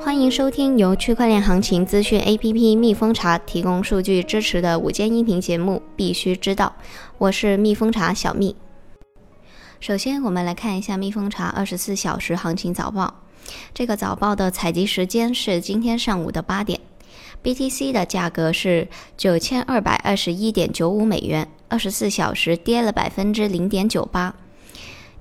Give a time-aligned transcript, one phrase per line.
[0.00, 6.74] 欢迎收听由区块链行情资讯 APP 蜜蜂茶提供数据支持的午间音频节目《必须知道》，
[7.18, 8.56] 我是蜜蜂茶小蜜。
[9.80, 13.22] 首先，我们来看一下蜜蜂茶二十四小时行情早报。
[13.74, 16.80] 这个早报的采集时间是今天上午的八点。
[17.42, 24.34] BTC 的价格是九千二百二十一点九五美元，二十四小时跌了百分之零点九八。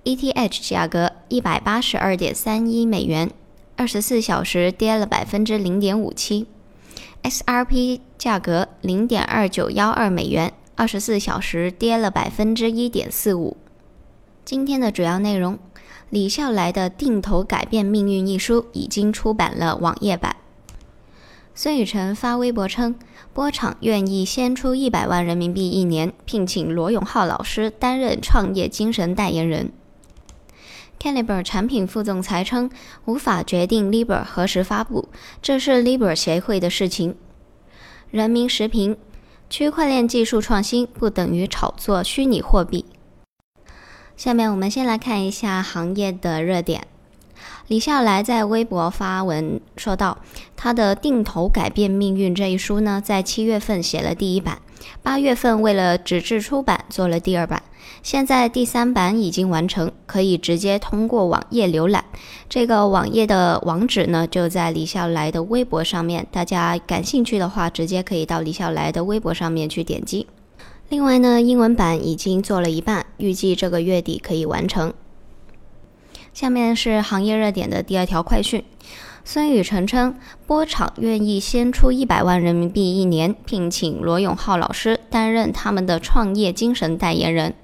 [0.04, 3.32] ETH 价格一百八十二点三一美元，
[3.78, 6.48] 二十四小时跌了百分之零点五七。
[7.24, 13.58] XRP 价格零点二九幺二美元，二十四小时跌了百分之一点四五。
[14.46, 15.60] 今天的主要内容。
[16.12, 20.36] 李笑来的《定投改变命运》一书已经出版了网页版。
[21.56, 22.96] 孙雨晨发微博称，
[23.34, 29.72] 波场愿意先出一百万人民币一年，聘请罗永浩老师担任创业精神代言人。
[31.00, 32.70] Caliber 产品副总裁称，
[33.06, 35.10] 无法决定 Libra 何时发布，
[35.42, 37.16] 这是 Libra 协会的事情。
[38.10, 38.98] 人民时评：
[39.50, 42.86] 区块链技术创新不等于炒作虚拟货币。
[44.18, 46.88] 下面我们先来看一下行业的热点。
[47.68, 50.20] 李笑来在微博发文说道
[50.56, 54.62] ：“他的《定投改变命运》这一书呢，在七月份写了第一版，
[55.02, 57.64] 八月份为了纸质出版做了第二版，
[58.02, 62.06] 现在第三版已经完成，可以直接通过网页浏览。
[62.50, 70.28] 这个网页的网址呢，就在李笑来的微博上面，大家感兴趣的话，直接可以到李笑来的微博上面去点击。”
[70.90, 74.94] 另外呢，英文版已经做了一半，预计这个月底可以完成。
[76.32, 78.64] 下面是行业热点的第二条快讯：
[79.28, 87.56] 孙宇晨称，波场愿意先出一百万人民币一年，聘请罗永浩老师担任他们的创业精神代言人。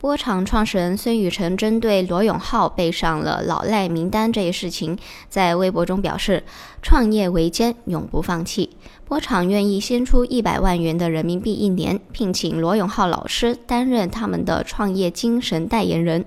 [0.00, 4.98] 波场创始人孙宇晨针对罗永浩背上了老赖名单这一事情，
[5.30, 6.44] 在微博中表示
[6.82, 8.68] ：“创业维艰，永不放弃。
[9.06, 16.26] 波场愿意先出一百万元的人民币一年，聘请罗永浩老师担任他们的创业精神代言人。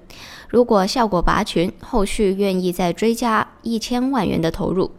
[0.49, 4.89] 如果效果拔群，后续愿意再追加一千万元的投入。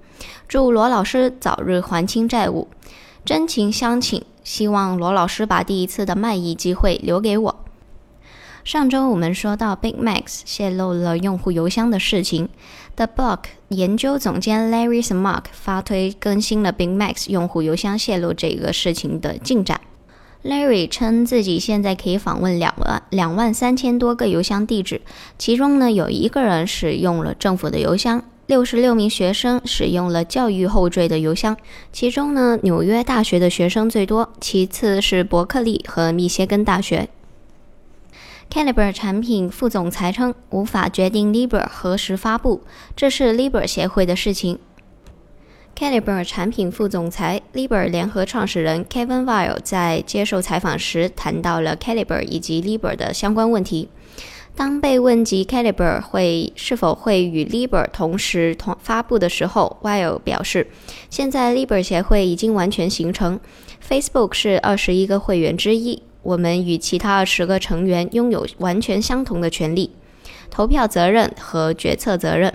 [0.47, 2.69] 祝罗老师早日还清债务，
[3.25, 7.57] 真情相请，希望罗老师把第一次的卖艺机会留给我。”
[8.69, 12.51] 上周我们说到 Big Max 泄露了用户邮箱的事情
[12.97, 19.81] ，The Block 研究总监 Larry Smark 发推更新了 Big Max 用户邮箱泄露这个事情的进展。
[20.45, 25.01] Larry 称自己现在可以访问两万两万三千多个邮箱地址，
[25.39, 31.57] 其中呢有一个人使用了政府的邮箱，六十六名学生使用了教育后缀的邮箱，
[31.91, 37.09] 其中呢纽约大学的学生最多，其次是伯克利和密歇根大学。
[38.51, 42.63] Caliber 产品副总裁称，无法决定 Libra 何时发布，
[42.97, 44.59] 这是 Libra 协会的事情。
[45.77, 53.91] Caliber 产品副总裁、Libra 联合创始人 Kevin Weil 在接受采访时谈到了 Caliber 以及 Libra 的相关问题。
[54.57, 60.67] 当被问及 Caliber 会是否会与 Libra 同时同发布的时候，Weil 表示，
[61.11, 63.39] 现在 Libra 协会已经完全形成
[63.87, 66.03] ，Facebook 是二十一个会员之一。
[66.23, 69.93] 我们与其他二十个成员拥有完全相同的权利、
[70.51, 72.53] 投票责任和决策责任，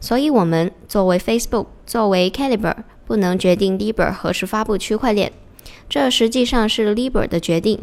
[0.00, 5.32] 所以，我们作为 Facebook，作为 Caliber，不能决定 Libra 何时发布区块链。
[5.88, 7.80] 这实际上是 Libra 的决定。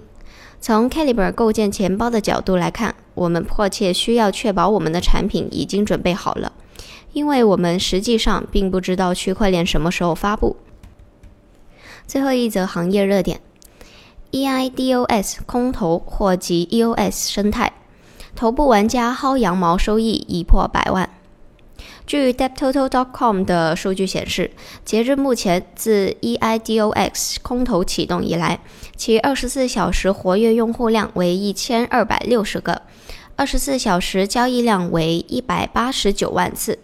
[0.60, 6.54] 从 Caliber 构建钱包的角度来看，我们迫切需要确保我们的产品已经准备好了，
[7.14, 10.58] 因为我们实际上并不知道区块链什么时候发布。
[12.08, 13.42] 最后一则行业热点。
[14.32, 17.74] EIDOS 空投或及 EOS 生态，
[18.36, 21.10] 头部玩家薅羊毛收益已破百万。
[22.06, 24.52] 据 DebtTotal.com 的数据显示，
[24.86, 28.60] 截至目前，自 EIDOS 空投启动以来，
[28.96, 32.82] 其二十四小时活跃用户量为一千二百六十个，
[33.36, 36.80] 二十四小时交易量为一百八十九万次，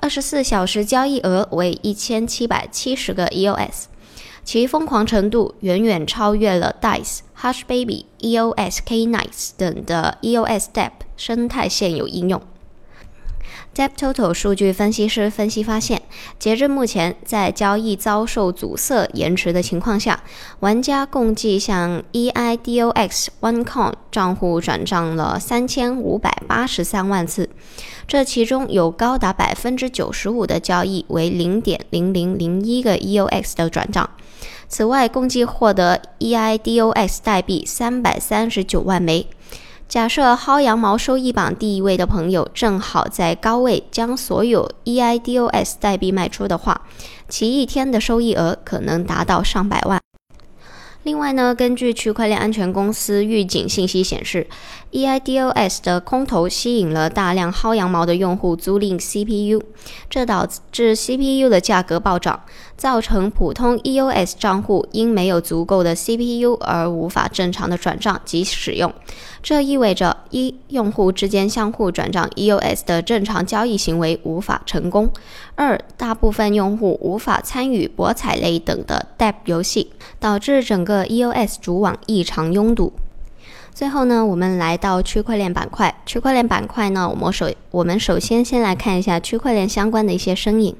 [0.00, 3.84] 二十四小时交易额为一千七百七十个 EOS。
[4.46, 12.40] 其疯狂程度远远超越了 Dice、Hush Baby、EOS K Nights 等的 EOS d e p 生态现有应用。
[13.76, 16.00] DepTotal 数据分析师分析发现，
[16.38, 20.22] 截至目前，在交易遭受阻塞延迟的情况下，
[20.60, 27.50] 玩家共计向 EIDOX OneCoin 账户转账了三千五百八十三万次，
[28.08, 34.08] 这其中有高达百分之九十五的交易为零点零零零一个 EOX 的转账。
[34.68, 39.26] 此外，共计获得 EIDOX 代币三百三十九万枚，
[39.88, 46.82] 假设薅羊毛收益榜第一位的朋友正好在高位将所有 EIDOS 代币卖出的话，
[47.28, 50.00] 其一天的收益额可能达到上百万。
[51.04, 54.48] 另外呢，根据区块链安全公司预警信息显示
[54.90, 59.62] ，EIDOS 的空投吸引了大量薅羊毛的用户租赁 CPU，
[60.10, 62.40] 这导致 CPU 的价格暴涨，
[62.76, 68.92] 造成普通 EOS 账户因没有足够的 CPU 而无法正常的转账及使用。
[69.42, 75.08] 这意味着一用户之间相互转账 EOS 的正常交易行为无法成功；
[75.54, 82.92] 二大部分用户无法参与博彩类等的 DApp 游戏，导致整个 EOS 主网异常拥堵。
[83.72, 85.94] 最后呢，我们来到区块链板块。
[86.06, 90.74] 区块链板块呢，我们首我们首先先来看一下区块链相关的一些身影。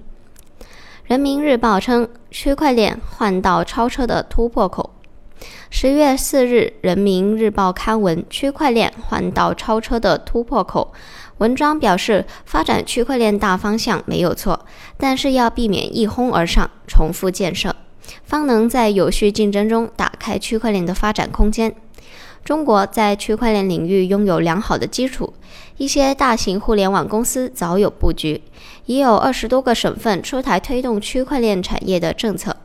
[1.06, 4.90] 人民日报称，区块链换道超车的突破口。
[5.70, 10.92] 十月四日，《人民日报》刊文：区块链换道超车的突破口。
[11.38, 14.66] 文章表示，发展区块链大方向没有错，
[14.96, 17.76] 但是要避免一哄而上、重复建设，
[18.24, 21.72] 方能在有序竞争中打开区块链的发展空间。
[22.44, 25.34] 中国在区块链领域拥有良好的基础，
[25.76, 28.42] 一些大型互联网公司早有布局，
[28.86, 32.56] 已有二十多个省份出台推动区块链产业的政策。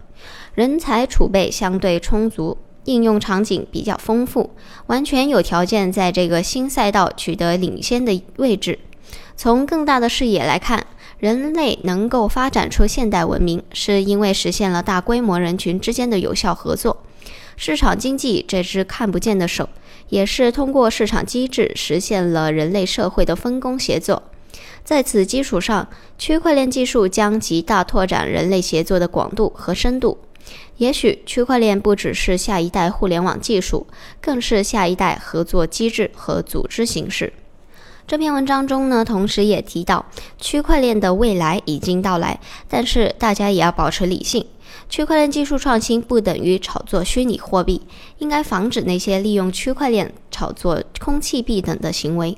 [0.54, 4.52] 人才储备相对充足，应用场景比较丰富，
[4.88, 8.80] 完全有条件在这个新赛道取得领先的位置。
[9.36, 10.86] 从更大的视野来看，
[11.20, 16.98] 人类能够发展出现代文明，是因为实现了大规模人群之间的有效合作。
[17.56, 19.70] 市场经济这只看不见的手，
[20.12, 24.22] 也是通过市场机制实现了人类社会的分工协作。
[24.84, 25.88] 在此基础上，
[26.18, 30.18] 区块链技术将极大拓展人类协作的广度和深度。
[30.78, 33.88] 也许区块链不只是下一代互联网技术，
[34.20, 37.32] 更是下一代合作机制和组织形式。
[38.06, 40.06] 这篇文章中呢，同时也提到，
[40.38, 42.38] 区块链的未来已经到来，
[42.68, 44.46] 但是大家也要保持理性。
[44.90, 47.82] 区块链技术创新不等于炒作虚拟货币，
[48.20, 52.38] 应该防止那些利用区块链炒作空气币等的行为。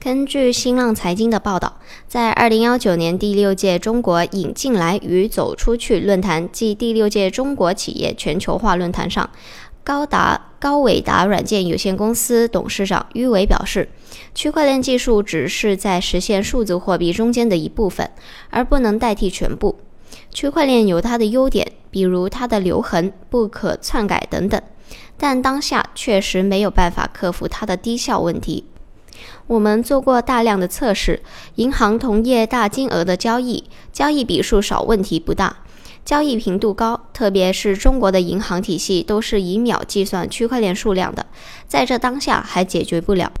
[0.00, 9.28] 根据新浪财经的报道，在二零幺九年第六届中国引进来与走出去论坛暨第六届中国企业全球化论坛上，
[9.82, 13.88] 高达高伟达软件有限公司董事长于伟表示，
[14.36, 18.08] 区块链技术只是在实现数字货币中间的一部分，
[18.50, 19.80] 而不能代替全部。
[20.30, 24.60] 区块链有它的优点，比如它的留痕、不可篡改等等，
[25.16, 28.64] 但当下确实没有办法克服它的低效问题。
[29.46, 31.22] 我们做过大量的测试，
[31.56, 35.56] 银行同业大金额的交易，交易笔数少，问题不大；
[36.04, 41.26] 交易频度高，特别是中国的银行体系都是以秒计算区块链数量的，
[41.66, 43.32] 在这当下还解决不了，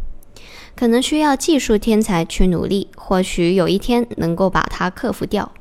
[0.74, 5.52] 可能需要技术天才去努力，或许有一天能够把它克服掉。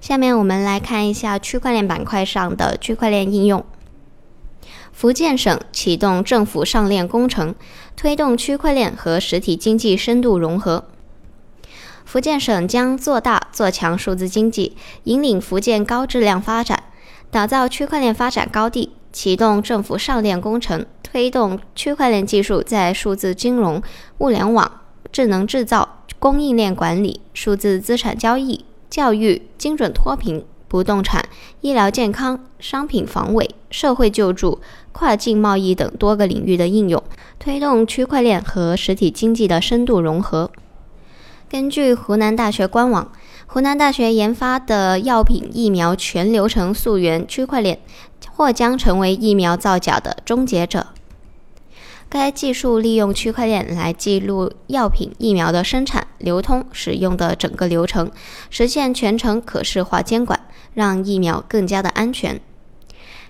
[0.00, 3.64] 下面我们来看一下区块链板块上的区块链应用。
[4.92, 7.54] 福建省启动政府上链工程，
[7.96, 10.84] 推动区块链和实体经济深度融合。
[12.04, 16.84] 福建省将做大做强数字经济，引领福建高质量发展，
[17.30, 18.92] 打造区块链发展高地。
[19.12, 23.82] 启动政府上链工程，推动区块链技术在数字金融、
[24.18, 30.44] 物联网、智能制造、供应链管理、数字资产交易、教育、精准脱贫。
[30.68, 31.24] 不动产、
[31.60, 34.58] 医疗健康、商品防伪、社会救助、
[34.90, 37.00] 跨境贸易等多个领域的应用，
[37.38, 40.50] 推动区块链和实体经济的深度融合。
[41.48, 43.12] 根据湖南大学官网，
[43.46, 47.78] 湖南大学研发的药品疫苗全流程溯源区块链，
[48.32, 50.88] 或将成为疫苗造假的终结者。
[52.08, 58.10] 该技术利用区块链来记录药品疫苗的生产、流通、使用的整个流程，
[58.50, 60.40] 实现全程可视化监管。
[60.74, 62.38] 让疫苗更加的安全。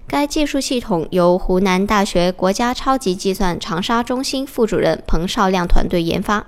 [0.08, 6.44] 该技术系统由湖南大学国家超级计算长沙中心副主任彭少亮团队研发，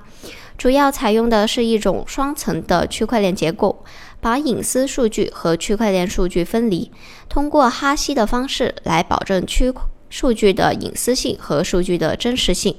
[0.57, 3.85] 主要采用的是一种双层的区块链结构，
[4.21, 6.91] 把隐私数据和区块链数据分离，
[7.29, 9.71] 通过哈希的方式来保证区
[10.11, 12.75] 数据的隐私性和数据的真实性，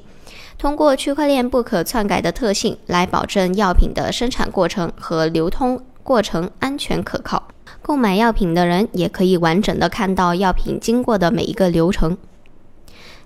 [0.57, 7.48] 通过区块链不可篡改的特性来保证药品的生产过程和流通过程安全可靠。
[7.81, 12.17] 购买药品的人也可以完整的看到药品经过的每一个流程。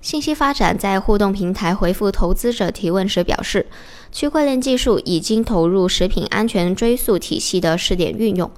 [0.01, 3.67] 信息发展在互动平台回复投资者提问时表示，
[4.11, 8.51] 区块链技术已经投入食品安全追溯体系的试点运用。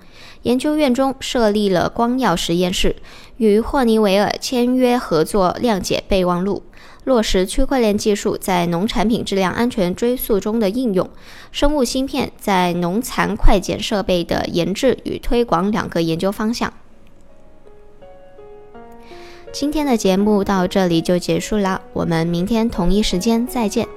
[0.45, 2.95] 研究院中设立了光耀实验室，
[3.37, 6.61] 与霍尼韦尔签约合作谅解备忘录。
[7.03, 11.09] 落实区块链技术在农产品质量安全追溯中的应用，
[11.51, 16.71] 生物芯片在农残快检设备的研制与推广两个研究方向。
[19.51, 23.87] 今天的节目到这里就结束了，我们明天同一时间再见。